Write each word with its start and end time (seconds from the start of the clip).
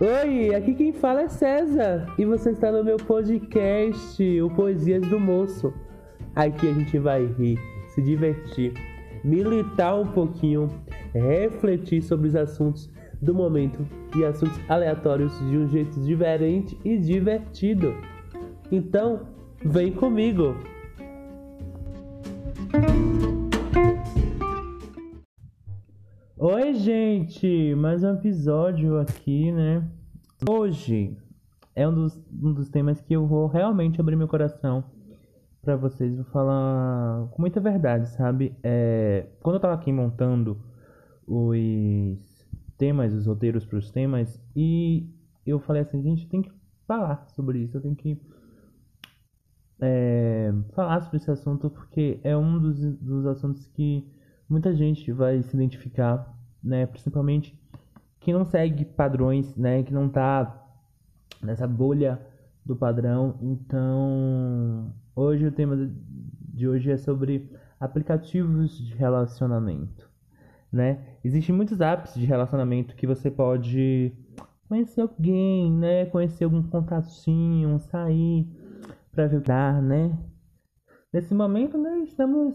Oi, 0.00 0.54
aqui 0.54 0.74
quem 0.74 0.92
fala 0.92 1.22
é 1.22 1.28
César 1.28 2.06
e 2.16 2.24
você 2.24 2.52
está 2.52 2.70
no 2.70 2.84
meu 2.84 2.98
podcast, 2.98 4.40
o 4.40 4.48
Poesias 4.48 5.04
do 5.08 5.18
Moço. 5.18 5.74
Aqui 6.36 6.68
a 6.68 6.72
gente 6.72 6.96
vai 7.00 7.26
rir, 7.26 7.58
se 7.88 8.00
divertir, 8.00 8.74
militar 9.24 9.96
um 9.96 10.06
pouquinho, 10.06 10.68
refletir 11.12 12.00
sobre 12.00 12.28
os 12.28 12.36
assuntos 12.36 12.88
do 13.20 13.34
momento 13.34 13.84
e 14.16 14.24
assuntos 14.24 14.56
aleatórios 14.68 15.36
de 15.50 15.58
um 15.58 15.66
jeito 15.66 15.98
diferente 15.98 16.78
e 16.84 16.96
divertido. 16.96 17.92
Então, 18.70 19.26
vem 19.64 19.90
comigo! 19.90 20.54
Oi, 26.40 26.72
gente! 26.74 27.74
Mais 27.74 28.04
um 28.04 28.14
episódio 28.14 28.96
aqui, 28.96 29.50
né? 29.50 29.82
Hoje 30.46 31.16
é 31.74 31.88
um 31.88 31.92
dos, 31.92 32.16
um 32.30 32.52
dos 32.52 32.68
temas 32.68 33.00
que 33.00 33.12
eu 33.12 33.26
vou 33.26 33.48
realmente 33.48 34.00
abrir 34.00 34.14
meu 34.14 34.28
coração 34.28 34.84
para 35.60 35.74
vocês. 35.74 36.14
Vou 36.14 36.24
falar 36.26 37.26
com 37.30 37.42
muita 37.42 37.58
verdade, 37.58 38.08
sabe? 38.10 38.56
É, 38.62 39.26
quando 39.42 39.56
eu 39.56 39.60
tava 39.60 39.74
aqui 39.74 39.90
montando 39.90 40.56
os 41.26 42.46
temas, 42.76 43.12
os 43.12 43.26
roteiros 43.26 43.66
para 43.66 43.78
os 43.78 43.90
temas, 43.90 44.40
e 44.54 45.10
eu 45.44 45.58
falei 45.58 45.82
assim: 45.82 46.00
gente, 46.00 46.28
tem 46.28 46.42
que 46.42 46.52
falar 46.86 47.26
sobre 47.34 47.58
isso, 47.58 47.76
eu 47.76 47.80
tenho 47.80 47.96
que 47.96 48.16
é, 49.80 50.52
falar 50.72 51.00
sobre 51.00 51.16
esse 51.16 51.32
assunto 51.32 51.68
porque 51.68 52.20
é 52.22 52.36
um 52.36 52.60
dos, 52.60 52.78
dos 52.98 53.26
assuntos 53.26 53.66
que 53.66 54.08
muita 54.48 54.72
gente 54.72 55.10
vai 55.10 55.42
se 55.42 55.56
identificar, 55.56 56.32
né? 56.62 56.86
Principalmente 56.86 57.57
quem 58.28 58.34
não 58.34 58.44
segue 58.44 58.84
padrões, 58.84 59.56
né? 59.56 59.82
Que 59.82 59.90
não 59.90 60.06
tá 60.06 60.62
nessa 61.42 61.66
bolha 61.66 62.20
do 62.62 62.76
padrão. 62.76 63.38
Então, 63.40 64.92
hoje 65.16 65.46
o 65.46 65.50
tema 65.50 65.90
de 66.52 66.68
hoje 66.68 66.90
é 66.90 66.98
sobre 66.98 67.50
aplicativos 67.80 68.76
de 68.76 68.94
relacionamento, 68.94 70.10
né? 70.70 71.16
Existem 71.24 71.54
muitos 71.54 71.80
apps 71.80 72.12
de 72.16 72.26
relacionamento 72.26 72.94
que 72.96 73.06
você 73.06 73.30
pode 73.30 74.12
conhecer 74.68 75.00
alguém, 75.00 75.72
né? 75.72 76.04
Conhecer 76.04 76.44
algum 76.44 76.62
contatinho, 76.62 77.78
sair 77.78 78.46
para 79.10 79.26
que 79.30 79.38
dá, 79.38 79.80
né? 79.80 80.14
Nesse 81.14 81.32
momento, 81.32 81.78
né, 81.78 82.00
estamos 82.00 82.54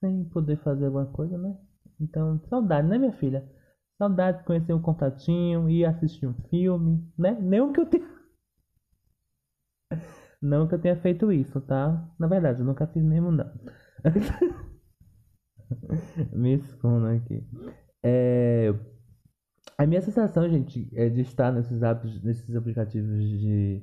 sem 0.00 0.24
poder 0.30 0.56
fazer 0.60 0.86
alguma 0.86 1.04
coisa, 1.04 1.36
né? 1.36 1.54
Então, 2.00 2.40
saudade, 2.48 2.88
né, 2.88 2.96
minha 2.96 3.12
filha? 3.12 3.46
Saudade 3.98 4.38
de 4.38 4.44
conhecer 4.44 4.72
um 4.72 4.82
contatinho, 4.82 5.70
ir 5.70 5.84
assistir 5.84 6.26
um 6.26 6.34
filme, 6.50 7.08
né? 7.16 7.38
Nem 7.40 7.72
que 7.72 7.80
eu 7.80 7.86
tenha. 7.86 8.08
Não 10.42 10.68
que 10.68 10.74
eu 10.74 10.80
tenha 10.80 10.96
feito 10.96 11.32
isso, 11.32 11.60
tá? 11.60 12.06
Na 12.18 12.26
verdade, 12.26 12.60
eu 12.60 12.66
nunca 12.66 12.86
fiz 12.86 13.02
mesmo, 13.02 13.30
não. 13.30 13.50
Me 16.32 16.56
escondo 16.56 17.06
aqui. 17.06 17.42
É... 18.02 18.74
A 19.78 19.86
minha 19.86 20.02
sensação, 20.02 20.46
gente, 20.50 20.90
é 20.94 21.08
de 21.08 21.22
estar 21.22 21.50
nesses 21.50 21.82
apps, 21.82 22.22
nesses 22.22 22.54
aplicativos 22.54 23.26
de, 23.26 23.82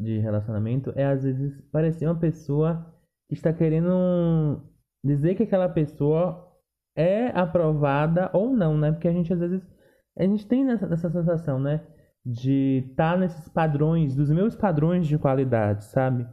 de 0.00 0.18
relacionamento 0.18 0.92
é 0.96 1.06
às 1.06 1.22
vezes 1.22 1.60
parecer 1.70 2.06
uma 2.06 2.18
pessoa 2.18 2.92
que 3.28 3.34
está 3.34 3.52
querendo 3.52 4.60
dizer 5.04 5.34
que 5.34 5.44
aquela 5.44 5.68
pessoa 5.68 6.51
é 6.96 7.28
aprovada 7.28 8.30
ou 8.32 8.52
não, 8.52 8.76
né? 8.76 8.92
Porque 8.92 9.08
a 9.08 9.12
gente 9.12 9.32
às 9.32 9.40
vezes 9.40 9.62
a 10.16 10.24
gente 10.24 10.46
tem 10.46 10.70
essa, 10.70 11.10
sensação, 11.10 11.58
né? 11.58 11.82
De 12.24 12.84
estar 12.90 13.12
tá 13.12 13.18
nesses 13.18 13.48
padrões, 13.48 14.14
dos 14.14 14.30
meus 14.30 14.54
padrões 14.54 15.06
de 15.06 15.18
qualidade, 15.18 15.84
sabe? 15.86 16.26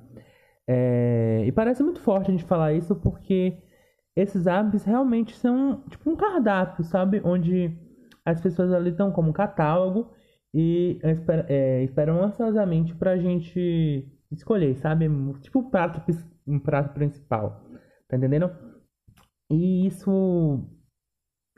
É, 0.68 1.44
e 1.46 1.52
parece 1.52 1.82
muito 1.82 2.00
forte 2.02 2.30
a 2.30 2.32
gente 2.32 2.44
falar 2.44 2.74
isso 2.74 2.96
porque 2.96 3.58
esses 4.16 4.46
apps 4.46 4.84
realmente 4.84 5.36
são 5.36 5.84
tipo 5.90 6.10
um 6.10 6.16
cardápio, 6.16 6.84
sabe? 6.84 7.22
Onde 7.24 7.76
as 8.26 8.40
pessoas 8.42 8.72
ali 8.72 8.92
estão 8.92 9.12
como 9.12 9.30
um 9.30 9.34
catálogo 9.34 10.12
e 10.54 11.00
esperam, 11.04 11.46
é, 11.48 11.84
esperam 11.84 12.24
ansiosamente 12.24 12.94
pra 12.96 13.18
gente 13.18 14.08
escolher, 14.32 14.76
sabe? 14.76 15.10
Tipo 15.42 15.60
um 15.60 15.70
prato, 15.70 16.02
um 16.48 16.60
prato 16.60 16.94
principal. 16.94 17.64
Tá 18.08 18.18
entendendo? 18.18 18.52
E 19.50 19.88
isso, 19.88 20.66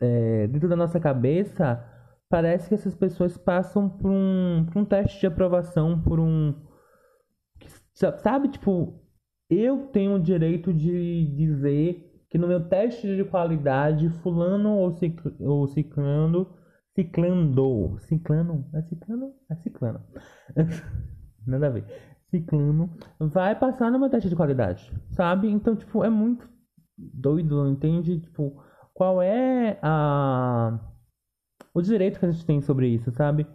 é, 0.02 0.48
dentro 0.48 0.70
da 0.70 0.76
nossa 0.76 1.00
cabeça, 1.00 1.84
parece 2.30 2.70
que 2.70 2.76
essas 2.76 2.96
pessoas 2.96 3.38
passam 3.38 3.90
por 3.90 4.10
um, 4.10 4.66
por 4.66 4.82
um 4.82 4.86
teste 4.86 5.20
de 5.20 5.28
aprovação, 5.28 6.02
por 6.02 6.20
um. 6.20 6.56
Sabe, 7.94 8.48
tipo, 8.50 9.00
eu 9.50 9.88
tenho 9.88 10.16
o 10.16 10.20
direito 10.20 10.74
de 10.74 11.36
dizer 11.36 12.26
que 12.30 12.38
no 12.38 12.48
meu 12.48 12.68
teste 12.68 13.16
de 13.16 13.24
qualidade, 13.26 14.10
fulano 14.22 14.78
ou, 14.78 14.92
cicl, 14.94 15.30
ou 15.40 15.68
ciclano, 15.68 16.48
ciclando, 16.96 17.98
ciclano, 18.00 18.70
é 18.74 18.82
ciclano? 18.84 19.34
É 19.50 19.56
ciclano. 19.56 20.02
Nada 21.46 21.68
a 21.68 21.70
ver 21.70 21.86
ciclano, 22.32 22.90
vai 23.20 23.54
passar 23.60 23.92
no 23.92 24.00
meu 24.00 24.10
teste 24.10 24.30
de 24.30 24.36
qualidade, 24.36 24.92
sabe? 25.12 25.50
Então, 25.50 25.76
tipo, 25.76 26.04
é 26.04 26.10
muito 26.10 26.50
doido, 26.98 27.64
não 27.64 27.72
entende? 27.72 28.20
Tipo, 28.20 28.64
qual 28.94 29.22
é 29.22 29.80
a 29.82 30.80
o 31.74 31.82
direito 31.82 32.20
que 32.20 32.26
a 32.26 32.32
gente 32.32 32.46
tem 32.46 32.62
sobre 32.62 32.88
isso, 32.88 33.12
sabe? 33.12 33.48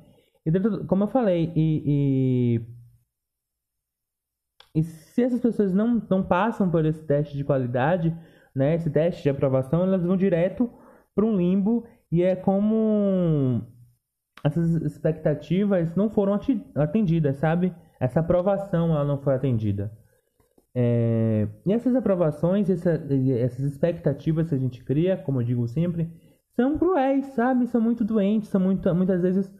E 0.45 0.51
dentro, 0.51 0.87
como 0.87 1.05
eu 1.05 1.09
falei, 1.09 1.53
e, 1.55 2.63
e, 4.75 4.81
e 4.81 4.83
se 4.83 5.23
essas 5.23 5.41
pessoas 5.41 5.75
não, 5.75 6.03
não 6.09 6.23
passam 6.27 6.71
por 6.71 6.85
esse 6.87 7.05
teste 7.05 7.37
de 7.37 7.45
qualidade, 7.45 8.17
né, 8.55 8.75
esse 8.75 8.91
teste 8.91 9.23
de 9.23 9.29
aprovação, 9.29 9.83
elas 9.83 10.03
vão 10.05 10.17
direto 10.17 10.71
para 11.15 11.27
um 11.27 11.37
limbo 11.37 11.87
e 12.11 12.23
é 12.23 12.37
como 12.37 13.63
essas 14.43 14.71
expectativas 14.83 15.95
não 15.95 16.09
foram 16.09 16.39
atendidas, 16.75 17.37
sabe? 17.37 17.75
essa 18.01 18.21
aprovação 18.21 18.91
ela 18.91 19.05
não 19.05 19.19
foi 19.19 19.35
atendida. 19.35 19.91
É, 20.79 21.49
e 21.65 21.73
essas 21.73 21.97
aprovações, 21.97 22.69
essa, 22.69 23.03
essas 23.41 23.65
expectativas 23.65 24.51
que 24.51 24.55
a 24.55 24.59
gente 24.59 24.85
cria, 24.85 25.17
como 25.17 25.41
eu 25.41 25.45
digo 25.45 25.67
sempre, 25.67 26.13
são 26.55 26.77
cruéis, 26.77 27.25
sabe? 27.29 27.67
São 27.67 27.81
muito 27.81 28.05
doentes, 28.05 28.51
são 28.51 28.61
muito, 28.61 28.95
muitas 28.95 29.23
vezes 29.23 29.51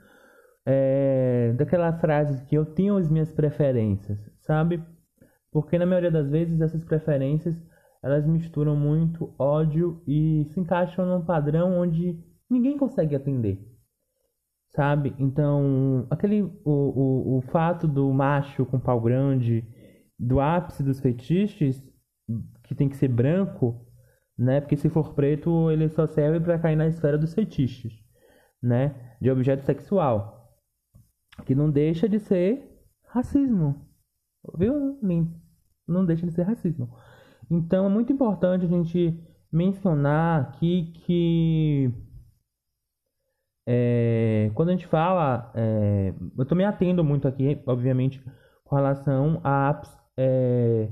é, 0.67 1.55
daquela 1.57 1.91
frase 1.95 2.45
que 2.45 2.55
eu 2.55 2.67
tenho 2.67 2.99
as 2.99 3.11
minhas 3.11 3.33
preferências, 3.33 4.19
sabe? 4.43 4.85
Porque 5.51 5.79
na 5.79 5.87
maioria 5.87 6.11
das 6.11 6.29
vezes 6.29 6.61
essas 6.61 6.85
preferências 6.85 7.57
elas 8.03 8.27
misturam 8.27 8.77
muito 8.77 9.35
ódio 9.39 10.03
e 10.07 10.45
se 10.51 10.61
encaixam 10.61 11.07
num 11.07 11.25
padrão 11.25 11.79
onde 11.79 12.23
ninguém 12.51 12.77
consegue 12.77 13.17
atender 13.17 13.59
sabe? 14.77 15.15
Então, 15.19 16.07
aquele 16.11 16.43
o, 16.43 16.61
o, 16.65 17.39
o 17.39 17.41
fato 17.51 17.89
do 17.89 18.13
macho 18.13 18.67
com 18.67 18.79
pau 18.79 19.01
grande, 19.01 19.65
do 20.19 20.41
ápice 20.41 20.83
dos 20.83 21.01
fetiches, 21.01 21.83
que 22.65 22.75
tem 22.75 22.89
que 22.89 22.97
ser 22.97 23.09
branco, 23.09 23.87
né? 24.37 24.61
Porque 24.61 24.77
se 24.77 24.89
for 24.89 25.15
preto, 25.15 25.71
ele 25.71 25.89
só 25.89 26.07
serve 26.07 26.41
para 26.41 26.59
cair 26.59 26.77
na 26.77 26.87
esfera 26.87 27.19
dos 27.19 27.35
fetiches, 27.35 27.93
né? 28.63 29.17
De 29.21 29.31
objeto 29.31 29.65
sexual. 29.65 30.55
Que 31.45 31.55
não 31.55 31.71
deixa 31.71 32.09
de 32.09 32.19
ser 32.19 32.67
racismo. 33.09 33.87
Viu? 34.57 34.99
Não 35.87 36.05
deixa 36.05 36.27
de 36.27 36.33
ser 36.33 36.43
racismo. 36.43 36.91
Então, 37.51 37.87
é 37.87 37.89
muito 37.89 38.13
importante 38.13 38.65
a 38.65 38.69
gente 38.69 39.23
mencionar 39.53 40.41
aqui 40.41 40.93
que 41.05 41.93
é, 43.67 44.51
quando 44.55 44.69
a 44.69 44.73
gente 44.73 44.87
fala, 44.87 45.51
é, 45.55 46.15
eu 46.39 46.57
me 46.57 46.65
atendo 46.65 47.03
muito 47.03 47.27
aqui, 47.27 47.61
obviamente, 47.67 48.23
com 48.65 48.77
relação 48.77 49.41
a 49.43 49.71
apps 49.71 50.06
é, 50.17 50.89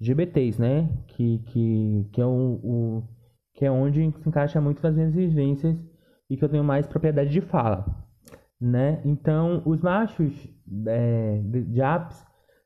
GBTs, 0.00 0.60
né? 0.60 0.88
Que, 1.08 1.38
que, 1.46 2.08
que, 2.12 2.20
é 2.20 2.26
o, 2.26 2.60
o, 2.62 3.08
que 3.54 3.64
é 3.64 3.70
onde 3.70 4.12
se 4.18 4.28
encaixa 4.28 4.60
muito 4.60 4.82
das 4.82 4.94
minhas 4.94 5.14
vivências 5.14 5.76
e 6.28 6.36
que 6.36 6.44
eu 6.44 6.48
tenho 6.48 6.64
mais 6.64 6.86
propriedade 6.86 7.30
de 7.30 7.40
fala, 7.40 7.84
né? 8.60 9.00
Então, 9.04 9.62
os 9.66 9.80
machos 9.80 10.32
é, 10.86 11.40
de, 11.44 11.64
de 11.64 11.80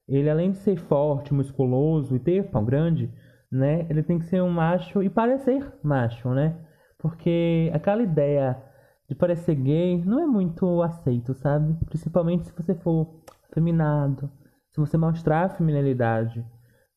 ele 0.07 0.29
além 0.29 0.51
de 0.51 0.59
ser 0.59 0.77
forte, 0.77 1.33
musculoso 1.33 2.15
e 2.15 2.19
ter 2.19 2.51
pão 2.51 2.65
grande, 2.65 3.11
né? 3.51 3.87
Ele 3.89 4.03
tem 4.03 4.19
que 4.19 4.27
ser 4.27 4.43
um 4.43 4.51
macho 4.51 5.03
e 5.03 5.09
parecer 5.09 5.73
macho, 5.83 6.31
né? 6.31 6.57
Porque 6.99 7.71
aquela 7.75 8.03
ideia 8.03 8.63
de 9.09 9.15
parecer 9.15 9.55
gay 9.55 10.03
não 10.05 10.21
é 10.21 10.27
muito 10.27 10.83
aceito, 10.83 11.35
sabe? 11.35 11.75
Principalmente 11.87 12.47
se 12.47 12.53
você 12.53 12.75
for 12.75 13.23
feminado, 13.53 14.31
se 14.75 14.81
você 14.81 14.97
mostrar 14.97 15.45
a 15.45 15.49
feminilidade, 15.49 16.45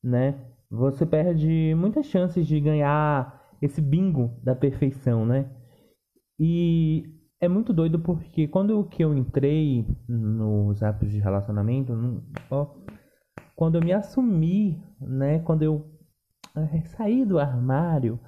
né? 0.03 0.44
Você 0.69 1.06
perde 1.06 1.75
muitas 1.75 2.07
chances 2.07 2.47
de 2.47 2.59
ganhar 2.59 3.39
esse 3.62 3.79
bingo 3.79 4.35
da 4.44 4.56
perfeição, 4.56 5.25
né? 5.25 5.47
E 6.39 7.03
é 7.39 7.47
muito 7.47 7.71
doido 7.71 8.00
porque 8.00 8.47
quando 8.47 8.83
que 8.85 9.03
eu 9.03 9.15
entrei 9.15 9.85
nos 10.09 10.81
apps 10.81 11.12
de 11.12 11.19
relacionamento, 11.19 11.94
ó, 12.50 12.75
quando 13.56 13.75
eu 13.75 13.81
me 13.81 13.94
assumi, 13.94 14.83
né, 15.00 15.39
quando 15.39 15.62
eu 15.62 15.85
é, 16.56 16.81
saí 16.81 17.24
do 17.25 17.38
armário 17.38 18.19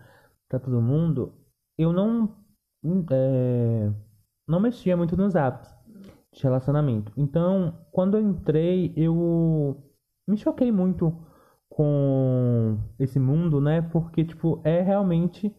para 0.47 0.59
todo 0.59 0.81
mundo, 0.81 1.33
eu 1.75 1.91
não 1.91 2.35
é, 3.11 3.91
não 4.47 4.59
mexia 4.59 4.95
muito 4.95 5.17
nos 5.17 5.35
apps 5.35 5.78
de 6.39 6.43
relacionamento. 6.43 7.11
Então, 7.17 7.85
quando 7.91 8.15
eu 8.15 8.21
entrei, 8.21 8.93
eu 8.95 9.75
me 10.25 10.37
choquei 10.37 10.71
muito 10.71 11.13
com 11.67 12.77
esse 12.97 13.19
mundo, 13.19 13.59
né? 13.59 13.81
Porque, 13.81 14.23
tipo, 14.23 14.61
é 14.63 14.81
realmente. 14.81 15.53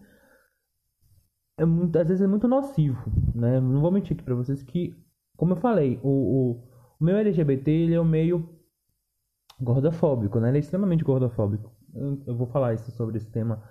É 1.58 1.64
muito, 1.66 1.94
às 1.98 2.08
vezes 2.08 2.22
é 2.22 2.26
muito 2.26 2.48
nocivo, 2.48 3.12
né? 3.34 3.60
Não 3.60 3.82
vou 3.82 3.92
mentir 3.92 4.14
aqui 4.14 4.24
pra 4.24 4.34
vocês 4.34 4.62
que, 4.62 4.96
como 5.36 5.52
eu 5.52 5.56
falei, 5.56 6.00
o, 6.02 6.08
o, 6.08 6.50
o 6.98 7.04
meu 7.04 7.18
LGBT 7.18 7.70
ele 7.70 7.94
é 7.94 8.00
o 8.00 8.04
meio 8.04 8.48
gordofóbico, 9.60 10.40
né? 10.40 10.48
Ele 10.48 10.56
é 10.56 10.60
extremamente 10.60 11.04
gordofóbico. 11.04 11.70
Eu, 12.26 12.34
vou 12.34 12.46
falar 12.46 12.72
isso 12.72 12.90
sobre 12.92 13.18
esse 13.18 13.30
tema 13.30 13.62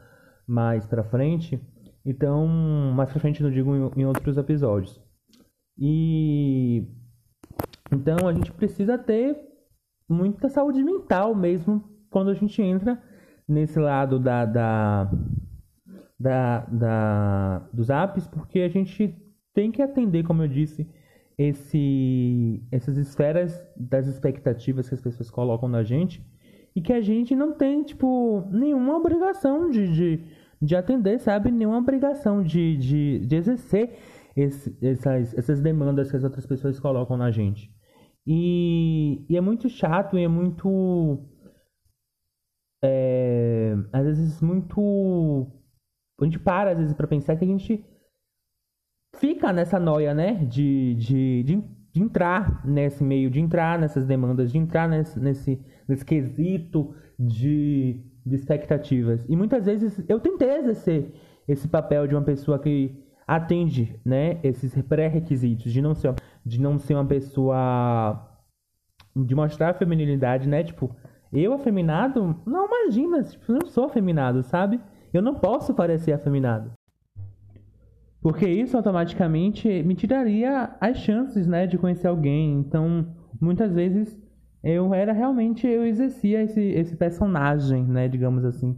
mais 0.45 0.85
pra 0.85 1.03
frente. 1.03 1.59
Então, 2.05 2.45
mais 2.95 3.09
pra 3.09 3.19
frente 3.19 3.41
eu 3.41 3.49
digo 3.49 3.75
em, 3.75 4.01
em 4.01 4.05
outros 4.05 4.37
episódios. 4.37 5.01
E 5.75 6.85
então 7.91 8.27
a 8.27 8.33
gente 8.33 8.51
precisa 8.51 8.97
ter 8.97 9.37
muita 10.07 10.49
saúde 10.49 10.83
mental 10.83 11.35
mesmo 11.35 11.83
quando 12.09 12.29
a 12.29 12.33
gente 12.33 12.61
entra 12.61 13.01
nesse 13.47 13.79
lado 13.79 14.19
da, 14.19 14.45
da, 14.45 15.11
da, 16.19 16.59
da 16.65 17.59
dos 17.73 17.89
apps, 17.89 18.27
porque 18.27 18.59
a 18.59 18.69
gente 18.69 19.15
tem 19.53 19.71
que 19.71 19.81
atender, 19.81 20.23
como 20.23 20.43
eu 20.43 20.47
disse, 20.47 20.87
esse, 21.37 22.61
essas 22.71 22.97
esferas 22.97 23.65
das 23.75 24.07
expectativas 24.07 24.87
que 24.87 24.95
as 24.95 25.01
pessoas 25.01 25.31
colocam 25.31 25.69
na 25.69 25.83
gente 25.83 26.23
e 26.75 26.81
que 26.81 26.93
a 26.93 27.01
gente 27.01 27.35
não 27.35 27.53
tem, 27.53 27.83
tipo, 27.83 28.43
nenhuma 28.51 28.97
obrigação 28.97 29.69
de, 29.69 29.87
de, 29.91 30.23
de 30.61 30.75
atender, 30.75 31.19
sabe? 31.19 31.49
Nenhuma 31.49 31.77
obrigação 31.77 32.43
de, 32.43 32.77
de, 32.77 33.19
de 33.19 33.35
exercer 33.35 33.97
esse, 34.35 34.77
essas, 34.81 35.37
essas 35.37 35.59
demandas 35.59 36.11
que 36.11 36.17
as 36.17 36.23
outras 36.23 36.45
pessoas 36.45 36.79
colocam 36.79 37.17
na 37.17 37.31
gente. 37.31 37.71
E, 38.25 39.25
e 39.29 39.37
é 39.37 39.41
muito 39.41 39.69
chato 39.69 40.17
e 40.17 40.23
é 40.23 40.27
muito. 40.27 41.25
É, 42.83 43.75
às 43.91 44.05
vezes 44.05 44.41
muito. 44.41 45.47
A 46.21 46.25
gente 46.25 46.39
para 46.39 46.71
às 46.71 46.77
vezes 46.77 46.93
para 46.93 47.07
pensar 47.07 47.35
que 47.37 47.45
a 47.45 47.47
gente 47.47 47.85
fica 49.15 49.51
nessa 49.51 49.79
noia, 49.79 50.13
né? 50.13 50.33
De, 50.45 50.95
de, 50.95 51.43
de, 51.43 51.63
de, 51.93 52.01
entrar 52.01 52.65
nesse 52.65 53.03
meio, 53.03 53.29
de 53.29 53.39
entrar 53.39 53.79
nessas 53.79 54.05
demandas, 54.05 54.51
de 54.51 54.57
entrar 54.57 54.87
nesse, 54.87 55.19
nesse, 55.19 55.59
nesse 55.87 56.05
quesito 56.05 56.93
de, 57.17 58.03
de 58.25 58.35
expectativas. 58.35 59.25
E 59.27 59.35
muitas 59.35 59.65
vezes 59.65 60.03
eu 60.07 60.19
tentei 60.19 60.57
exercer 60.57 61.13
esse 61.47 61.67
papel 61.67 62.07
de 62.07 62.15
uma 62.15 62.23
pessoa 62.23 62.59
que 62.59 62.95
atende, 63.29 63.99
né, 64.03 64.39
esses 64.41 64.73
pré-requisitos 64.83 65.71
de 65.71 65.81
não 65.81 65.93
ser 65.93 66.15
de 66.49 66.59
não 66.59 66.79
ser 66.79 66.95
uma 66.95 67.05
pessoa 67.05 68.27
de 69.15 69.35
mostrar 69.35 69.69
a 69.69 69.73
feminilidade, 69.73 70.49
né? 70.49 70.63
Tipo, 70.63 70.95
eu 71.31 71.53
afeminado? 71.53 72.35
Não, 72.45 72.65
imagina, 72.65 73.23
tipo, 73.23 73.51
eu 73.51 73.59
não 73.59 73.67
sou 73.67 73.85
afeminado, 73.85 74.41
sabe? 74.43 74.79
Eu 75.13 75.21
não 75.21 75.35
posso 75.35 75.73
parecer 75.73 76.11
afeminado. 76.11 76.71
Porque 78.21 78.47
isso 78.47 78.75
automaticamente 78.75 79.83
me 79.83 79.95
tiraria 79.95 80.75
as 80.81 80.97
chances, 80.97 81.47
né, 81.47 81.67
de 81.67 81.77
conhecer 81.77 82.07
alguém. 82.07 82.59
Então, 82.59 83.15
muitas 83.39 83.73
vezes 83.73 84.17
eu 84.61 84.93
era 84.93 85.13
realmente 85.13 85.65
eu 85.65 85.85
exercia 85.85 86.43
esse 86.43 86.61
esse 86.61 86.95
personagem, 86.97 87.83
né, 87.85 88.09
digamos 88.09 88.43
assim 88.43 88.75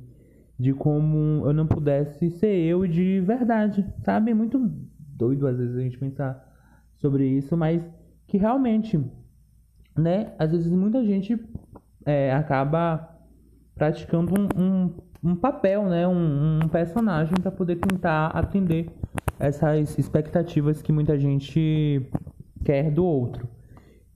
de 0.59 0.73
como 0.73 1.43
eu 1.43 1.53
não 1.53 1.65
pudesse 1.65 2.29
ser 2.29 2.55
eu 2.55 2.85
de 2.85 3.19
verdade, 3.21 3.83
sabe? 4.03 4.29
É 4.29 4.33
muito 4.33 4.59
doido 5.17 5.47
às 5.47 5.57
vezes 5.57 5.75
a 5.75 5.81
gente 5.81 5.97
pensar 5.97 6.50
sobre 7.01 7.27
isso, 7.27 7.57
mas 7.57 7.83
que 8.27 8.37
realmente, 8.37 8.99
né? 9.97 10.33
Às 10.39 10.51
vezes 10.51 10.71
muita 10.71 11.03
gente 11.03 11.37
é, 12.05 12.31
acaba 12.31 13.09
praticando 13.75 14.33
um, 14.39 14.61
um, 14.61 14.93
um, 15.23 15.35
papel, 15.35 15.89
né? 15.89 16.07
Um, 16.07 16.59
um 16.63 16.67
personagem 16.69 17.33
para 17.41 17.51
poder 17.51 17.77
tentar 17.77 18.27
atender 18.27 18.89
essas 19.39 19.97
expectativas 19.97 20.81
que 20.81 20.91
muita 20.91 21.17
gente 21.17 22.07
quer 22.63 22.91
do 22.91 23.03
outro. 23.03 23.49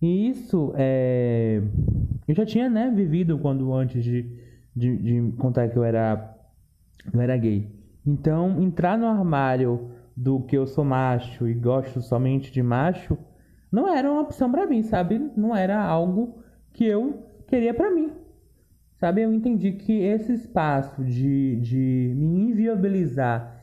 E 0.01 0.29
isso 0.29 0.71
é... 0.75 1.61
eu 2.27 2.35
já 2.35 2.45
tinha, 2.45 2.69
né, 2.69 2.91
vivido 2.95 3.39
quando 3.39 3.73
antes 3.73 4.03
de, 4.03 4.29
de, 4.75 4.97
de 4.97 5.31
contar 5.37 5.67
que 5.69 5.77
eu 5.77 5.83
era 5.83 6.31
não 7.11 7.21
era 7.21 7.35
gay. 7.37 7.67
Então, 8.05 8.61
entrar 8.61 8.97
no 8.97 9.07
armário 9.07 9.89
do 10.15 10.41
que 10.41 10.57
eu 10.57 10.65
sou 10.65 10.85
macho 10.85 11.47
e 11.47 11.53
gosto 11.53 12.01
somente 12.01 12.51
de 12.51 12.63
macho 12.63 13.17
não 13.71 13.93
era 13.93 14.09
uma 14.09 14.21
opção 14.21 14.49
para 14.49 14.65
mim, 14.65 14.81
sabe? 14.83 15.19
Não 15.35 15.53
era 15.55 15.81
algo 15.83 16.41
que 16.71 16.85
eu 16.85 17.25
queria 17.47 17.73
para 17.73 17.93
mim. 17.93 18.11
Sabe? 18.97 19.21
Eu 19.21 19.33
entendi 19.33 19.73
que 19.73 19.91
esse 19.91 20.31
espaço 20.33 21.03
de, 21.03 21.57
de 21.57 22.13
me 22.15 22.51
inviabilizar 22.51 23.53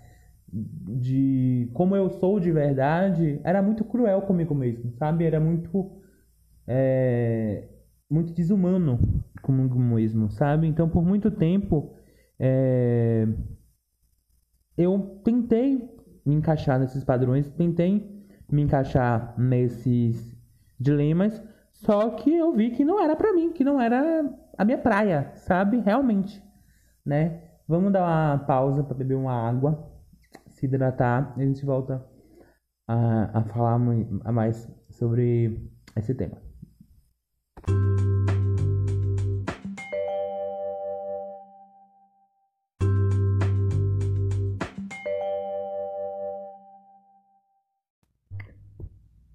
de 0.53 1.71
como 1.73 1.97
eu 1.97 2.11
sou 2.11 2.39
de 2.39 2.53
verdade 2.53 3.41
era 3.43 3.63
muito 3.63 3.85
cruel 3.85 4.21
comigo 4.23 4.55
mesmo, 4.55 4.93
sabe? 4.93 5.25
Era 5.25 5.41
muito 5.41 5.91
é, 6.67 7.69
muito 8.11 8.35
desumano 8.35 8.99
comigo 9.41 9.79
mesmo, 9.79 10.31
sabe? 10.31 10.67
Então, 10.67 10.91
por 10.91 11.03
muito 11.03 11.31
tempo 11.31 11.95
é, 12.39 13.27
eu 14.77 15.21
tentei 15.25 15.92
me 16.25 16.35
encaixar 16.35 16.79
nesses 16.79 17.05
padrões, 17.05 17.49
tentei 17.51 18.25
me 18.51 18.63
encaixar 18.63 19.35
nesses 19.39 20.37
dilemas, 20.79 21.43
só 21.73 22.11
que 22.11 22.35
eu 22.35 22.53
vi 22.53 22.71
que 22.71 22.85
não 22.85 23.01
era 23.01 23.17
para 23.17 23.33
mim, 23.33 23.53
que 23.53 23.65
não 23.65 23.81
era 23.81 24.25
a 24.57 24.65
minha 24.65 24.79
praia, 24.79 25.33
sabe? 25.35 25.79
Realmente, 25.79 26.43
né? 27.05 27.43
Vamos 27.67 27.93
dar 27.93 28.03
uma 28.03 28.39
pausa 28.45 28.85
para 28.85 28.95
beber 28.95 29.15
uma 29.15 29.33
água, 29.33 29.91
se 30.49 30.67
hidratar, 30.67 31.33
e 31.37 31.43
a 31.43 31.45
gente 31.47 31.65
volta 31.65 32.05
a, 32.87 33.39
a 33.39 33.43
falar 33.45 33.79
mais 33.79 34.69
sobre 34.91 35.71
esse 35.97 36.15
tema. 36.15 36.52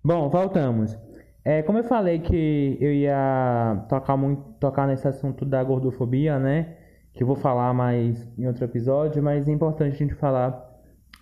Bom, 0.07 0.29
voltamos. 0.29 0.97
É, 1.43 1.61
como 1.63 1.79
eu 1.79 1.83
falei 1.83 2.19
que 2.19 2.77
eu 2.79 2.93
ia 2.93 3.85
tocar 3.89 4.15
muito, 4.15 4.41
tocar 4.57 4.87
nesse 4.87 5.05
assunto 5.05 5.43
da 5.43 5.61
gordofobia, 5.61 6.39
né? 6.39 6.77
Que 7.13 7.23
eu 7.23 7.27
vou 7.27 7.35
falar 7.35 7.73
mais 7.73 8.25
em 8.37 8.47
outro 8.47 8.63
episódio, 8.63 9.21
mas 9.21 9.49
é 9.49 9.51
importante 9.51 9.95
a 9.95 9.97
gente 9.97 10.13
falar 10.13 10.65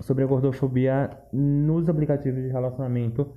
sobre 0.01 0.23
a 0.23 0.27
gordofobia 0.27 1.09
nos 1.33 1.89
aplicativos 1.89 2.43
de 2.43 2.49
relacionamento 2.49 3.33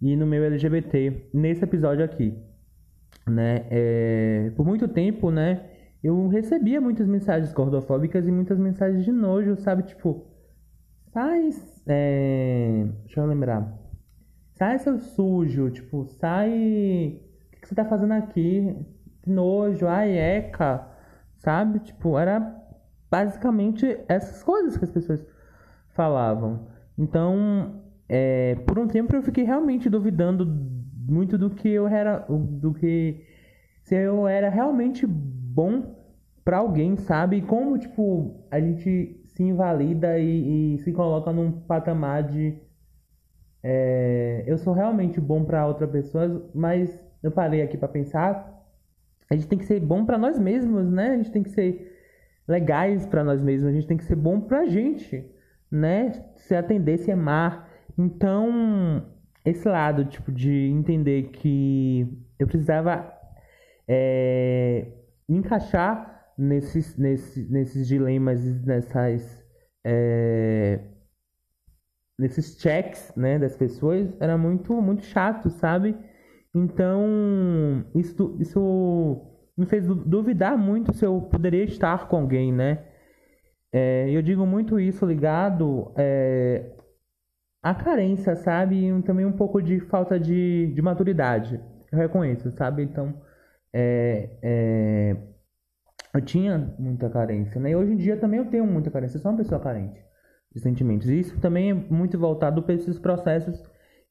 e 0.00 0.16
no 0.16 0.26
meu 0.26 0.42
LGBT 0.44 1.28
nesse 1.34 1.62
episódio 1.62 2.02
aqui, 2.02 2.34
né? 3.28 3.66
É, 3.68 4.50
por 4.56 4.64
muito 4.64 4.88
tempo, 4.88 5.30
né? 5.30 5.62
Eu 6.02 6.26
recebia 6.28 6.80
muitas 6.80 7.06
mensagens 7.06 7.52
gordofóbicas 7.52 8.26
e 8.26 8.32
muitas 8.32 8.58
mensagens 8.58 9.04
de 9.04 9.12
nojo, 9.12 9.56
sabe? 9.56 9.82
Tipo, 9.82 10.24
sai, 11.12 11.50
é, 11.86 12.86
deixa 13.04 13.20
eu 13.20 13.26
lembrar 13.26 13.78
sai 14.60 14.78
seu 14.78 14.98
sujo, 14.98 15.70
tipo, 15.70 16.04
sai. 16.20 17.18
O 17.46 17.60
que, 17.62 17.66
você 17.66 17.74
tá 17.74 17.86
fazendo 17.86 18.12
aqui? 18.12 18.76
Que 19.22 19.30
nojo, 19.30 19.86
ai, 19.86 20.18
eca, 20.18 20.86
sabe? 21.38 21.78
Tipo, 21.78 22.18
era 22.18 22.56
basicamente 23.10 23.98
essas 24.06 24.42
coisas 24.42 24.76
que 24.76 24.84
as 24.84 24.90
pessoas 24.90 25.26
falavam. 25.94 26.68
Então, 26.98 27.82
é, 28.06 28.54
por 28.66 28.78
um 28.78 28.86
tempo 28.86 29.16
eu 29.16 29.22
fiquei 29.22 29.44
realmente 29.44 29.88
duvidando 29.88 30.44
muito 31.08 31.38
do 31.38 31.48
que 31.48 31.68
eu 31.70 31.88
era, 31.88 32.18
do 32.28 32.74
que 32.74 33.24
se 33.82 33.94
eu 33.94 34.28
era 34.28 34.50
realmente 34.50 35.06
bom 35.06 35.96
para 36.44 36.58
alguém, 36.58 36.98
sabe? 36.98 37.38
E 37.38 37.42
como 37.42 37.78
tipo 37.78 38.44
a 38.50 38.60
gente 38.60 39.22
se 39.28 39.42
invalida 39.42 40.18
e, 40.18 40.74
e 40.74 40.78
se 40.80 40.92
coloca 40.92 41.32
num 41.32 41.50
patamar 41.50 42.24
de 42.24 42.58
é, 43.62 44.44
eu 44.46 44.56
sou 44.58 44.72
realmente 44.72 45.20
bom 45.20 45.44
para 45.44 45.66
outra 45.66 45.86
pessoa, 45.86 46.50
mas 46.54 46.98
eu 47.22 47.30
parei 47.30 47.62
aqui 47.62 47.76
para 47.76 47.88
pensar. 47.88 48.58
A 49.30 49.34
gente 49.34 49.48
tem 49.48 49.58
que 49.58 49.66
ser 49.66 49.80
bom 49.80 50.04
para 50.04 50.18
nós 50.18 50.38
mesmos, 50.38 50.90
né? 50.90 51.10
A 51.10 51.16
gente 51.16 51.30
tem 51.30 51.42
que 51.42 51.50
ser 51.50 51.98
legais 52.48 53.06
para 53.06 53.22
nós 53.22 53.42
mesmos, 53.42 53.70
a 53.70 53.72
gente 53.72 53.86
tem 53.86 53.96
que 53.96 54.04
ser 54.04 54.16
bom 54.16 54.40
pra 54.40 54.66
gente, 54.66 55.24
né? 55.70 56.12
Se 56.36 56.54
atender, 56.54 56.98
se 56.98 57.12
amar 57.12 57.68
Então, 57.96 59.06
esse 59.44 59.68
lado, 59.68 60.04
tipo, 60.06 60.32
de 60.32 60.68
entender 60.70 61.24
que 61.30 62.06
eu 62.38 62.46
precisava 62.46 63.12
é, 63.86 64.86
me 65.28 65.38
encaixar 65.38 66.32
nesses, 66.36 66.96
nesses, 66.96 67.50
nesses 67.50 67.86
dilemas, 67.86 68.42
nessas. 68.64 69.44
É, 69.84 70.80
nesses 72.20 72.60
checks, 72.60 73.12
né, 73.16 73.38
das 73.38 73.56
pessoas, 73.56 74.14
era 74.20 74.36
muito, 74.36 74.80
muito 74.80 75.02
chato, 75.04 75.48
sabe? 75.50 75.96
Então, 76.54 77.84
isso, 77.94 78.36
isso 78.38 79.26
me 79.56 79.66
fez 79.66 79.86
duvidar 79.86 80.56
muito 80.58 80.92
se 80.92 81.04
eu 81.04 81.22
poderia 81.22 81.64
estar 81.64 82.08
com 82.08 82.16
alguém, 82.16 82.52
né? 82.52 82.84
É, 83.72 84.10
eu 84.10 84.20
digo 84.20 84.44
muito 84.44 84.78
isso 84.78 85.06
ligado 85.06 85.92
é, 85.96 86.72
à 87.62 87.74
carência, 87.74 88.36
sabe? 88.36 88.88
E 88.88 89.02
também 89.02 89.24
um 89.24 89.32
pouco 89.32 89.62
de 89.62 89.80
falta 89.80 90.18
de, 90.18 90.72
de 90.74 90.82
maturidade. 90.82 91.60
Eu 91.90 91.98
reconheço, 91.98 92.50
sabe? 92.50 92.82
Então, 92.82 93.14
é, 93.72 94.30
é, 94.42 95.16
eu 96.12 96.20
tinha 96.20 96.74
muita 96.78 97.08
carência, 97.08 97.60
né? 97.60 97.70
E 97.70 97.76
hoje 97.76 97.92
em 97.92 97.96
dia 97.96 98.16
também 98.16 98.40
eu 98.40 98.46
tenho 98.46 98.66
muita 98.66 98.90
carência. 98.90 99.16
Eu 99.16 99.22
sou 99.22 99.30
uma 99.30 99.38
pessoa 99.38 99.60
carente 99.60 100.09
de 100.52 100.60
sentimentos. 100.60 101.08
E 101.08 101.18
isso 101.20 101.38
também 101.40 101.70
é 101.70 101.74
muito 101.74 102.18
voltado 102.18 102.62
para 102.62 102.74
esses 102.74 102.98
processos 102.98 103.62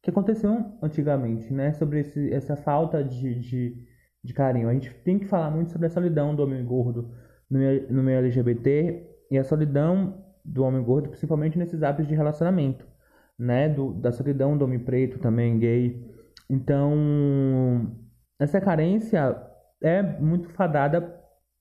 que 0.02 0.10
aconteciam 0.10 0.78
antigamente, 0.82 1.54
né? 1.54 1.74
Sobre 1.74 2.00
esse, 2.02 2.34
essa 2.34 2.56
falta 2.56 3.04
de, 3.04 3.36
de, 3.40 3.88
de, 4.24 4.34
carinho. 4.34 4.70
A 4.70 4.74
gente 4.74 4.94
tem 5.04 5.20
que 5.20 5.26
falar 5.26 5.52
muito 5.52 5.72
sobre 5.72 5.88
a 5.88 5.90
solidão 5.90 6.34
do 6.34 6.44
homem 6.44 6.64
gordo 6.64 7.14
no 7.50 7.60
no 7.90 8.04
meio 8.04 8.20
LGBT 8.20 9.06
e 9.32 9.38
a 9.38 9.44
solidão 9.44 10.26
do 10.46 10.64
homem 10.64 10.82
gordo, 10.82 11.10
principalmente 11.10 11.58
nesses 11.58 11.84
hábitos 11.84 12.08
de 12.08 12.16
relacionamento, 12.16 12.86
né? 13.38 13.68
Do, 13.68 13.94
da 13.94 14.12
solidão 14.12 14.58
do 14.58 14.64
homem 14.64 14.80
preto 14.80 15.20
também, 15.20 15.60
gay. 15.60 16.10
Então, 16.50 17.96
essa 18.40 18.62
carência 18.62 19.36
é 19.82 20.02
muito 20.02 20.50
fadada 20.50 21.02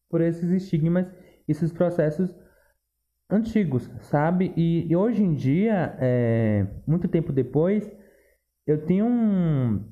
por 0.08 0.20
esses 0.20 0.50
estigmas, 0.50 1.06
esses 1.47 1.73
processos 1.73 2.35
antigos, 3.30 3.90
sabe? 4.00 4.52
E, 4.56 4.87
e 4.90 4.97
hoje 4.97 5.23
em 5.23 5.35
dia, 5.35 5.97
é, 5.99 6.66
muito 6.87 7.06
tempo 7.08 7.32
depois, 7.32 7.90
eu 8.66 8.85
tenho 8.85 9.06
um, 9.06 9.85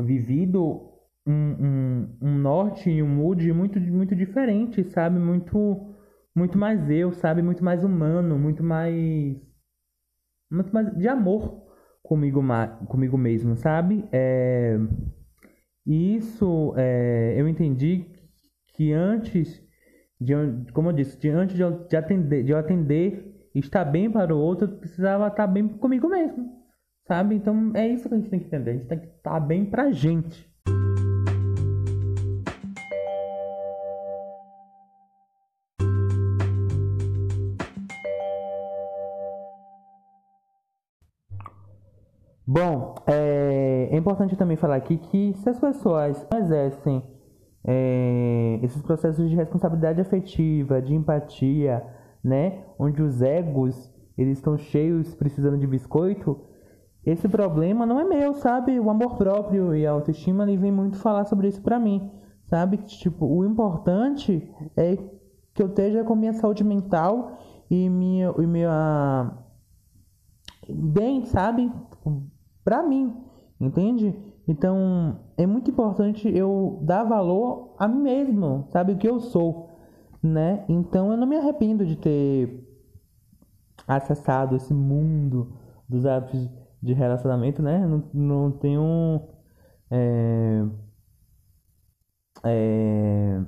vivido 0.00 0.92
um, 1.26 1.32
um, 1.32 2.18
um, 2.22 2.38
norte 2.38 2.90
e 2.90 3.02
um 3.02 3.08
mood 3.08 3.52
muito, 3.52 3.80
muito 3.80 4.14
diferente, 4.14 4.84
sabe? 4.84 5.18
Muito, 5.18 5.94
muito 6.34 6.56
mais 6.56 6.88
eu, 6.90 7.12
sabe? 7.12 7.42
Muito 7.42 7.64
mais 7.64 7.84
humano, 7.84 8.38
muito 8.38 8.62
mais. 8.62 9.36
Muito 10.50 10.72
mais 10.72 10.96
de 10.96 11.08
amor 11.08 11.66
comigo, 12.02 12.40
comigo 12.86 13.18
mesmo, 13.18 13.56
sabe? 13.56 14.08
É, 14.12 14.78
isso 15.84 16.72
é, 16.76 17.34
eu 17.36 17.48
entendi 17.48 18.06
que 18.74 18.92
antes 18.92 19.65
de, 20.20 20.34
como 20.72 20.90
eu 20.90 20.92
disse, 20.92 21.18
de, 21.18 21.28
antes 21.28 21.56
de 21.56 21.62
de 21.88 21.96
atender, 21.96 22.44
de 22.44 22.52
eu 22.52 22.58
atender 22.58 23.48
estar 23.54 23.84
bem 23.84 24.10
para 24.10 24.34
o 24.34 24.38
outro, 24.38 24.66
eu 24.66 24.76
precisava 24.78 25.26
estar 25.28 25.46
bem 25.46 25.66
comigo 25.68 26.08
mesmo. 26.08 26.56
Sabe? 27.06 27.36
Então 27.36 27.72
é 27.74 27.86
isso 27.86 28.08
que 28.08 28.14
a 28.14 28.18
gente 28.18 28.30
tem 28.30 28.40
que 28.40 28.46
entender. 28.46 28.70
A 28.70 28.74
gente 28.74 28.86
tem 28.86 28.98
que 28.98 29.06
estar 29.06 29.40
bem 29.40 29.64
pra 29.64 29.90
gente. 29.92 30.50
Bom, 42.48 42.94
é, 43.08 43.88
é, 43.90 43.96
importante 43.96 44.36
também 44.36 44.56
falar 44.56 44.76
aqui 44.76 44.98
que 44.98 45.34
se 45.34 45.48
as 45.48 45.58
pessoas 45.58 46.24
não 46.30 46.38
exercem 46.38 47.02
é, 47.66 48.60
esses 48.62 48.80
processos 48.80 49.28
de 49.28 49.34
responsabilidade 49.34 50.00
afetiva, 50.00 50.80
de 50.80 50.94
empatia, 50.94 51.84
né, 52.22 52.64
onde 52.78 53.02
os 53.02 53.20
egos 53.20 53.92
eles 54.16 54.38
estão 54.38 54.56
cheios 54.56 55.14
precisando 55.14 55.58
de 55.58 55.66
biscoito, 55.66 56.40
esse 57.04 57.28
problema 57.28 57.84
não 57.84 58.00
é 58.00 58.04
meu, 58.04 58.34
sabe? 58.34 58.80
O 58.80 58.90
amor 58.90 59.16
próprio 59.16 59.74
e 59.74 59.86
a 59.86 59.92
autoestima 59.92 60.42
ele 60.44 60.56
vem 60.56 60.72
muito 60.72 60.96
falar 60.98 61.24
sobre 61.24 61.48
isso 61.48 61.62
pra 61.62 61.78
mim, 61.78 62.10
sabe? 62.46 62.78
Tipo, 62.78 63.26
o 63.26 63.44
importante 63.44 64.48
é 64.76 64.96
que 65.54 65.62
eu 65.62 65.68
esteja 65.68 66.02
com 66.02 66.16
minha 66.16 66.32
saúde 66.32 66.64
mental 66.64 67.38
e 67.70 67.88
minha, 67.88 68.34
e 68.38 68.46
minha 68.46 69.32
bem, 70.68 71.24
sabe? 71.26 71.70
Pra 72.64 72.82
mim, 72.82 73.14
entende? 73.60 74.12
Então, 74.48 75.20
é 75.36 75.46
muito 75.46 75.70
importante 75.70 76.28
eu 76.28 76.78
dar 76.82 77.04
valor 77.04 77.74
a 77.78 77.88
mim 77.88 78.00
mesmo, 78.00 78.66
sabe? 78.70 78.92
O 78.92 78.98
que 78.98 79.08
eu 79.08 79.20
sou, 79.20 79.70
né? 80.22 80.64
Então, 80.68 81.10
eu 81.10 81.16
não 81.16 81.26
me 81.26 81.36
arrependo 81.36 81.84
de 81.84 81.96
ter 81.96 82.64
acessado 83.86 84.56
esse 84.56 84.72
mundo 84.72 85.52
dos 85.88 86.06
hábitos 86.06 86.48
de 86.82 86.92
relacionamento, 86.92 87.62
né? 87.62 87.86
Não, 87.86 88.04
não 88.14 88.52
tenho. 88.52 89.22
É, 89.90 90.64
é, 92.44 93.42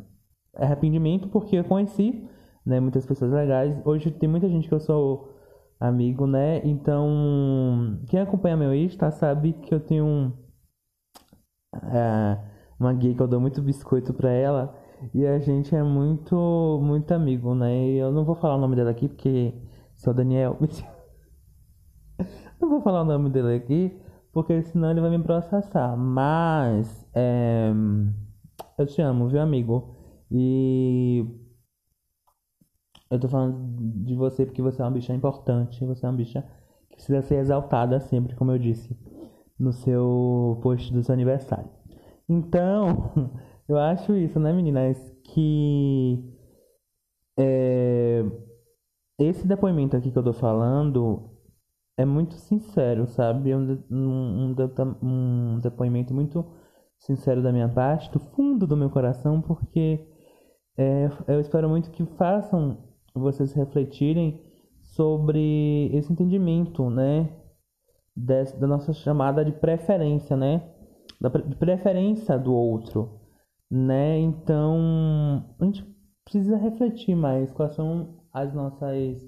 arrependimento 0.55 1.29
porque 1.29 1.57
eu 1.57 1.65
conheci 1.65 2.29
né, 2.65 2.81
muitas 2.81 3.07
pessoas 3.07 3.33
legais. 3.33 3.75
Hoje 3.85 4.11
tem 4.11 4.29
muita 4.29 4.49
gente 4.49 4.69
que 4.69 4.75
eu 4.75 4.81
sou 4.81 5.35
amigo, 5.81 6.27
né? 6.27 6.61
Então, 6.65 8.01
quem 8.09 8.21
acompanha 8.21 8.57
meu 8.57 8.75
Insta 8.75 9.11
sabe 9.11 9.53
que 9.55 9.73
eu 9.75 9.81
tenho 9.81 10.33
é, 11.75 12.39
uma 12.79 12.93
gay 12.95 13.15
que 13.15 13.23
eu 13.23 13.29
dou 13.29 13.41
muito 13.41 13.63
biscoito 13.63 14.13
pra 14.15 14.31
ela. 14.31 14.75
E 15.15 15.27
a 15.27 15.39
gente 15.39 15.75
é 15.75 15.83
muito, 15.83 16.81
muito 16.83 17.13
amigo, 17.13 17.55
né? 17.55 17.87
E 17.87 17.99
eu 17.99 18.11
não 18.11 18.25
vou 18.25 18.35
falar 18.35 18.57
o 18.57 18.61
nome 18.61 18.77
dela 18.77 18.91
aqui 18.91 19.09
porque 19.09 19.55
sou 19.95 20.13
Daniel. 20.15 20.59
Não 22.61 22.69
vou 22.69 22.81
falar 22.81 23.03
o 23.03 23.05
nome 23.05 23.31
dele 23.31 23.55
aqui, 23.55 23.97
porque 24.33 24.63
senão 24.65 24.91
ele 24.91 25.01
vai 25.01 25.11
me 25.11 25.23
processar. 25.23 25.97
Mas, 25.97 27.07
é, 27.15 27.73
eu 28.77 28.87
te 28.87 29.01
amo, 29.01 29.29
viu, 29.29 29.41
amigo? 29.41 29.95
E 30.31 31.25
eu 33.11 33.19
tô 33.19 33.29
falando 33.29 33.57
de 34.05 34.15
você 34.15 34.45
porque 34.45 34.61
você 34.61 34.83
é 34.83 34.85
uma 34.85 34.91
bicha 34.91 35.15
importante. 35.15 35.85
Você 35.85 36.05
é 36.05 36.09
uma 36.09 36.17
bicha 36.17 36.43
que 36.91 36.97
precisa 36.97 37.23
ser 37.23 37.37
exaltada 37.37 38.01
sempre, 38.01 38.35
como 38.35 38.51
eu 38.51 38.59
disse, 38.59 38.97
no 39.59 39.73
seu 39.73 40.59
post 40.63 40.93
do 40.93 41.03
seu 41.03 41.13
aniversário. 41.13 41.71
Então, 42.29 43.33
eu 43.69 43.79
acho 43.79 44.15
isso, 44.15 44.39
né, 44.39 44.53
meninas? 44.53 44.97
Que 45.25 46.25
é, 47.39 48.25
esse 49.19 49.47
depoimento 49.47 49.97
aqui 49.97 50.11
que 50.11 50.19
eu 50.19 50.23
tô 50.23 50.33
falando 50.33 51.31
é 51.97 52.05
muito 52.05 52.35
sincero, 52.35 53.07
sabe? 53.07 53.51
É 53.51 53.57
um, 53.57 53.85
um, 53.91 54.55
um, 54.55 55.55
um 55.55 55.59
depoimento 55.61 56.15
muito 56.15 56.45
sincero 56.99 57.43
da 57.43 57.53
minha 57.53 57.69
parte, 57.69 58.11
do 58.11 58.19
fundo 58.19 58.67
do 58.67 58.77
meu 58.77 58.91
coração, 58.91 59.41
porque 59.41 60.07
é, 60.77 61.11
eu 61.27 61.41
espero 61.41 61.69
muito 61.69 61.91
que 61.91 62.05
façam 62.17 62.79
vocês 63.15 63.53
refletirem 63.53 64.41
sobre 64.83 65.91
esse 65.93 66.13
entendimento, 66.13 66.89
né? 66.89 67.29
Da 68.19 68.67
nossa 68.67 68.93
chamada 68.93 69.45
de 69.45 69.53
preferência, 69.53 70.37
né? 70.37 70.69
Da 71.21 71.29
de 71.29 71.55
preferência 71.55 72.37
do 72.37 72.53
outro, 72.53 73.21
né? 73.71 74.19
Então, 74.19 75.45
a 75.61 75.65
gente 75.65 75.85
precisa 76.25 76.57
refletir 76.57 77.15
mais 77.15 77.53
quais 77.53 77.75
são 77.75 78.19
as 78.33 78.53
nossas 78.53 79.25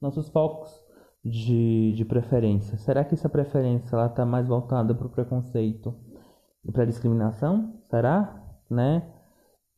nossos 0.00 0.28
focos 0.28 0.70
de, 1.24 1.92
de 1.94 2.04
preferência. 2.04 2.76
Será 2.78 3.04
que 3.04 3.14
essa 3.14 3.28
preferência 3.28 3.96
ela 3.96 4.06
está 4.06 4.24
mais 4.24 4.46
voltada 4.46 4.94
para 4.94 5.06
o 5.06 5.10
preconceito 5.10 5.94
e 6.64 6.70
para 6.70 6.84
discriminação? 6.84 7.80
Será? 7.90 8.44
Né? 8.70 9.02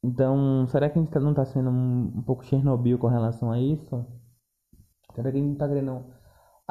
Então, 0.03 0.67
será 0.69 0.89
que 0.89 0.99
a 0.99 1.03
gente 1.03 1.11
tá, 1.11 1.21
não 1.21 1.31
está 1.31 1.45
sendo 1.45 1.71
um, 1.71 2.13
um, 2.17 2.23
pouco 2.23 2.45
Chernobyl 2.45 2.99
com 2.99 3.07
relação 3.07 3.51
a 3.51 3.61
isso? 3.61 4.05
Será 5.15 5.31
que 5.31 5.39
a 5.39 5.41
gente 5.41 5.53
está 5.53 5.69
querendo 5.69 6.05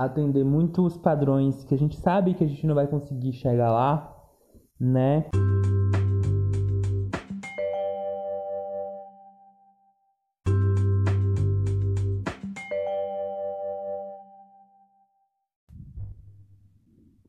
atender 0.03 0.45
muitos 0.45 0.97
padrões 0.97 1.63
que 1.65 1.75
a 1.75 1.77
gente 1.77 1.97
sabe 1.97 2.33
que 2.33 2.43
a 2.43 2.47
gente 2.47 2.65
não 2.65 2.73
vai 2.73 2.87
conseguir 2.87 3.33
chegar 3.33 3.71
lá, 3.71 4.15
né? 4.79 5.25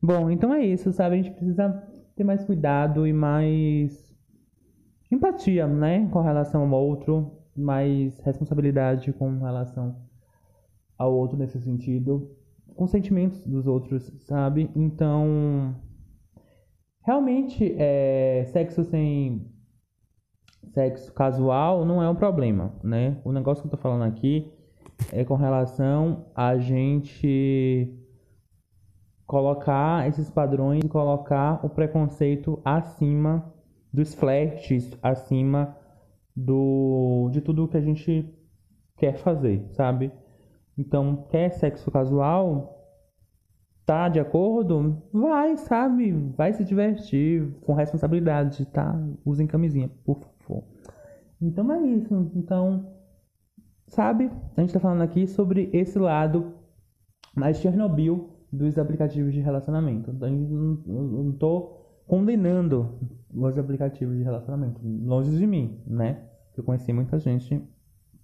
Bom, 0.03 0.31
então 0.31 0.55
é 0.55 0.65
isso, 0.65 0.93
sabe? 0.93 1.15
A 1.15 1.23
gente 1.23 1.33
precisa 1.33 1.69
ter 2.17 2.25
mais 2.25 2.45
cuidado 2.45 3.07
e 3.07 3.13
mais 3.13 4.17
empatia, 5.11 5.67
né? 5.67 6.09
Com 6.11 6.21
relação 6.21 6.63
ao 6.63 6.83
outro, 6.85 7.33
mais 7.57 8.19
responsabilidade 8.21 9.13
com 9.13 9.39
relação 9.39 9.97
ao 10.97 11.15
outro 11.15 11.37
nesse 11.37 11.61
sentido. 11.61 12.40
Com 12.75 12.87
sentimentos 12.87 13.47
dos 13.47 13.67
outros, 13.67 14.13
sabe? 14.21 14.71
Então, 14.75 15.75
realmente, 17.05 17.75
é, 17.79 18.45
sexo 18.53 18.85
sem 18.85 19.47
sexo 20.73 21.13
casual 21.13 21.85
não 21.85 22.03
é 22.03 22.09
um 22.09 22.15
problema, 22.15 22.75
né? 22.83 23.21
O 23.25 23.33
negócio 23.33 23.63
que 23.63 23.67
eu 23.69 23.73
tô 23.73 23.77
falando 23.77 24.05
aqui 24.05 24.53
é 25.13 25.25
com 25.25 25.35
relação 25.35 26.27
a 26.35 26.59
gente 26.59 27.97
colocar 29.27 30.09
esses 30.09 30.29
padrões 30.29 30.83
e 30.85 30.89
colocar 30.89 31.65
o 31.65 31.69
preconceito 31.69 32.61
acima 32.65 33.53
dos 33.93 34.15
flertes, 34.15 34.97
acima 35.03 35.77
do 36.35 37.29
de 37.31 37.41
tudo 37.41 37.69
que 37.69 37.77
a 37.77 37.81
gente 37.81 38.33
quer 38.97 39.17
fazer, 39.17 39.67
sabe? 39.73 40.13
Então, 40.81 41.27
quer 41.29 41.51
sexo 41.51 41.91
casual? 41.91 42.79
Tá 43.85 44.09
de 44.09 44.19
acordo? 44.19 45.03
Vai, 45.13 45.55
sabe? 45.59 46.11
Vai 46.35 46.55
se 46.55 46.65
divertir 46.65 47.55
com 47.61 47.75
responsabilidade, 47.75 48.65
tá? 48.65 48.99
Usem 49.23 49.47
camisinha, 49.47 49.91
por 50.07 50.21
favor. 50.21 50.65
Então 51.39 51.71
é 51.71 51.83
isso. 51.87 52.33
Então, 52.35 52.95
sabe? 53.89 54.31
A 54.57 54.61
gente 54.63 54.73
tá 54.73 54.81
falando 54.81 55.03
aqui 55.03 55.27
sobre 55.27 55.69
esse 55.75 55.99
lado 55.99 56.55
mais 57.37 57.59
Chernobyl 57.59 58.31
dos 58.51 58.79
aplicativos 58.79 59.35
de 59.35 59.41
relacionamento. 59.41 60.11
Então, 60.11 60.31
não, 60.31 61.03
não 61.03 61.33
tô 61.33 61.77
condenando 62.07 62.99
os 63.35 63.59
aplicativos 63.59 64.17
de 64.17 64.23
relacionamento. 64.23 64.81
Longe 64.83 65.37
de 65.37 65.47
mim, 65.47 65.79
né? 65.87 66.27
Eu 66.57 66.65
conheci 66.65 66.91
muita 66.91 67.19
gente 67.19 67.63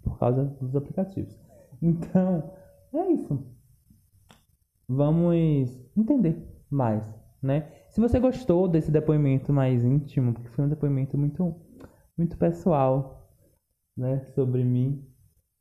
por 0.03 0.19
causa 0.19 0.45
dos 0.45 0.75
aplicativos. 0.75 1.46
Então, 1.81 2.53
é 2.93 3.13
isso. 3.13 3.39
Vamos 4.89 5.35
entender 5.97 6.37
mais, 6.71 7.05
né? 7.43 7.73
Se 7.91 8.01
você 8.01 8.21
gostou 8.21 8.69
desse 8.69 8.91
depoimento 8.91 9.53
mais 9.53 9.85
íntimo, 9.85 10.33
porque 10.33 10.49
foi 10.51 10.65
um 10.65 10.69
depoimento 10.69 11.17
muito, 11.19 11.55
muito 12.17 12.37
pessoal, 12.37 13.33
né, 13.97 14.21
sobre 14.35 14.63
mim. 14.63 15.05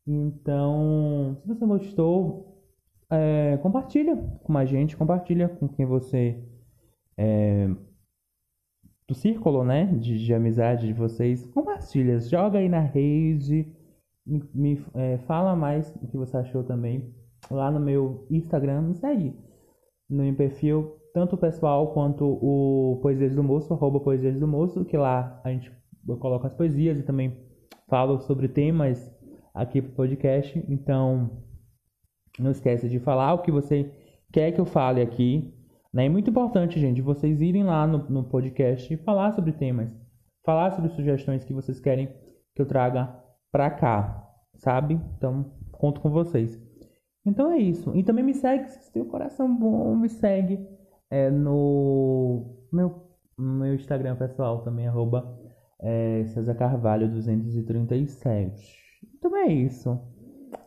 Então, 0.05 1.38
se 1.41 1.48
você 1.48 1.65
gostou, 1.65 2.62
é, 3.10 3.57
compartilha 3.57 4.15
com 4.43 4.57
a 4.57 4.65
gente, 4.65 4.98
compartilha 4.98 5.50
com 5.50 5.67
quem 5.67 5.86
você 5.86 6.43
é, 7.17 7.67
do 9.07 9.15
círculo, 9.15 9.63
né, 9.63 9.86
de, 9.86 10.24
de 10.24 10.34
amizade 10.34 10.88
de 10.88 10.93
vocês, 10.93 11.45
compartilha, 11.48 12.19
joga 12.19 12.60
aí 12.60 12.67
na 12.69 12.81
rede, 12.81 13.72
me, 14.25 14.44
me 14.53 14.86
é, 14.94 15.17
fala 15.20 15.55
mais 15.55 15.94
o 16.01 16.08
que 16.08 16.17
você 16.17 16.38
achou 16.38 16.63
também 16.63 17.13
lá 17.51 17.70
no 17.70 17.79
meu 17.79 18.25
Instagram, 18.29 18.82
me 18.82 18.96
segue 18.96 19.34
no 20.10 20.24
meu 20.24 20.36
perfil, 20.36 20.98
tanto 21.13 21.36
o 21.36 21.38
pessoal 21.38 21.94
quanto 21.94 22.25
o 22.25 23.00
Poesias 23.01 23.36
do 23.36 23.44
Moço, 23.44 23.74
arroba 23.74 24.00
Poesias 24.00 24.39
do 24.39 24.48
Moço, 24.48 24.86
que 24.86 24.98
lá 24.98 25.39
a 25.44 25.50
gente 25.50 25.72
eu 26.08 26.17
coloco 26.17 26.46
as 26.46 26.53
poesias 26.53 27.00
e 27.00 27.03
também 27.03 27.36
falo 27.88 28.20
sobre 28.20 28.48
temas 28.48 29.12
aqui 29.53 29.82
pro 29.82 29.94
podcast, 29.94 30.63
então 30.70 31.41
não 32.38 32.51
esqueça 32.51 32.88
de 32.88 33.00
falar 33.00 33.34
o 33.34 33.41
que 33.41 33.51
você 33.51 33.91
quer 34.32 34.51
que 34.51 34.60
eu 34.60 34.65
fale 34.65 35.01
aqui, 35.01 35.53
né? 35.94 36.05
É 36.05 36.10
muito 36.10 36.29
importante, 36.29 36.79
gente, 36.79 37.01
vocês 37.01 37.41
irem 37.41 37.63
lá 37.63 37.88
no, 37.88 38.10
no 38.10 38.24
podcast 38.24 38.94
e 38.94 38.98
falar 38.98 39.32
sobre 39.32 39.53
temas, 39.53 39.89
falar 40.44 40.72
sobre 40.72 40.89
sugestões 40.89 41.44
que 41.44 41.53
vocês 41.53 41.79
querem 41.79 42.08
que 42.53 42.62
eu 42.62 42.65
traga 42.65 43.25
pra 43.55 43.71
cá, 43.71 44.21
sabe? 44.55 45.00
Então, 45.15 45.45
conto 45.71 46.01
com 46.01 46.09
vocês. 46.09 46.62
Então 47.25 47.50
é 47.50 47.57
isso. 47.57 47.95
E 47.95 48.03
também 48.03 48.21
me 48.21 48.33
segue, 48.33 48.67
se 48.67 48.91
tem 48.91 49.01
um 49.01 49.07
coração 49.07 49.47
bom, 49.57 49.95
me 49.95 50.09
segue 50.09 50.59
é, 51.09 51.29
no 51.29 52.67
meu, 52.69 53.07
meu 53.39 53.74
Instagram 53.74 54.17
pessoal 54.17 54.61
também, 54.61 54.89
arroba 54.89 55.39
é, 55.79 56.25
César 56.25 56.53
Carvalho 56.55 57.09
237. 57.09 58.75
Então 59.18 59.33
é 59.37 59.48
isso. 59.48 60.01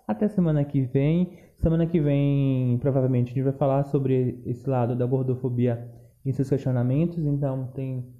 Até 0.07 0.27
semana 0.27 0.65
que 0.65 0.81
vem. 0.81 1.37
Semana 1.59 1.87
que 1.87 2.01
vem, 2.01 2.79
provavelmente, 2.79 3.33
a 3.33 3.35
gente 3.35 3.45
vai 3.45 3.53
falar 3.53 3.85
sobre 3.85 4.43
esse 4.47 4.67
lado 4.67 4.97
da 4.97 5.05
gordofobia 5.05 5.93
em 6.25 6.33
seus 6.33 6.49
questionamentos. 6.49 7.19
Então, 7.27 7.67
tem 7.75 8.11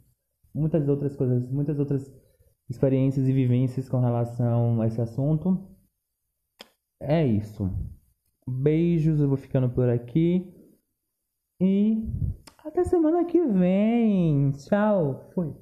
muitas 0.55 0.87
outras 0.91 1.17
coisas, 1.17 1.51
muitas 1.51 1.79
outras 1.79 2.13
experiências 2.69 3.27
e 3.27 3.33
vivências 3.33 3.89
com 3.89 4.01
relação 4.01 4.81
a 4.81 4.87
esse 4.87 5.01
assunto. 5.01 5.59
É 7.01 7.27
isso. 7.27 7.71
Beijos, 8.47 9.21
eu 9.21 9.29
vou 9.29 9.37
ficando 9.37 9.69
por 9.71 9.89
aqui. 9.89 10.53
E 11.61 12.05
até 12.65 12.85
semana 12.85 13.25
que 13.25 13.45
vem. 13.47 14.53
Tchau. 14.53 15.31
Fui. 15.35 15.55